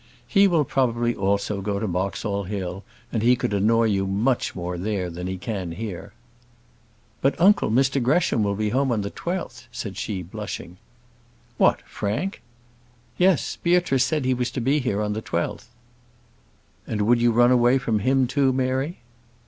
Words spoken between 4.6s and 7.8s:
there than he can here." "But, uncle,